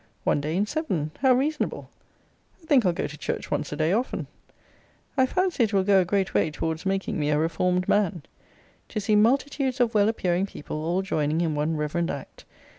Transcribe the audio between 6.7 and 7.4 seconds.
making me a